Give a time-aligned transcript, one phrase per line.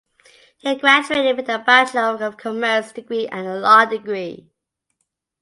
[0.57, 4.49] He graduated with a Bachelor of Commerce degree and a law degree.